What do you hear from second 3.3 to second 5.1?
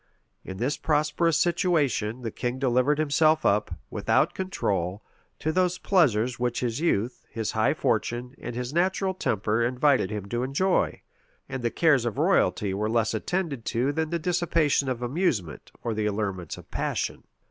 up, without control,